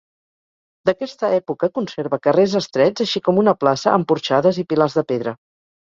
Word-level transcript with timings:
D'aquesta 0.89 1.29
època 1.41 1.69
conserva 1.77 2.21
carrers 2.29 2.57
estrets 2.63 3.07
així 3.09 3.25
com 3.29 3.45
una 3.45 3.57
plaça 3.65 3.97
amb 3.97 4.13
porxades 4.15 4.63
i 4.67 4.71
pilars 4.75 5.01
de 5.01 5.11
pedra. 5.15 5.41